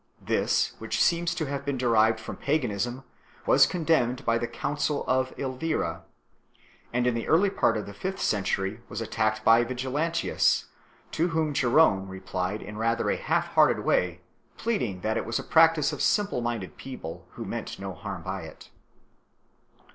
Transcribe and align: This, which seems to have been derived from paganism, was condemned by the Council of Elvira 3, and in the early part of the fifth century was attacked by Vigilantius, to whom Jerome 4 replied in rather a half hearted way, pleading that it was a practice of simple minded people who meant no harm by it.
This, 0.23 0.73
which 0.79 0.99
seems 0.99 1.35
to 1.35 1.45
have 1.45 1.63
been 1.63 1.77
derived 1.77 2.19
from 2.19 2.35
paganism, 2.35 3.03
was 3.45 3.67
condemned 3.67 4.25
by 4.25 4.39
the 4.39 4.47
Council 4.47 5.05
of 5.07 5.31
Elvira 5.37 6.01
3, 6.55 6.61
and 6.91 7.05
in 7.05 7.13
the 7.13 7.27
early 7.27 7.51
part 7.51 7.77
of 7.77 7.85
the 7.85 7.93
fifth 7.93 8.19
century 8.19 8.81
was 8.89 8.99
attacked 8.99 9.45
by 9.45 9.63
Vigilantius, 9.63 10.69
to 11.11 11.27
whom 11.27 11.53
Jerome 11.53 12.05
4 12.05 12.07
replied 12.07 12.61
in 12.63 12.79
rather 12.79 13.11
a 13.11 13.15
half 13.15 13.49
hearted 13.49 13.81
way, 13.81 14.21
pleading 14.57 15.01
that 15.01 15.17
it 15.17 15.25
was 15.27 15.37
a 15.37 15.43
practice 15.43 15.93
of 15.93 16.01
simple 16.01 16.41
minded 16.41 16.77
people 16.77 17.27
who 17.33 17.45
meant 17.45 17.77
no 17.77 17.93
harm 17.93 18.23
by 18.23 18.41
it. 18.41 18.71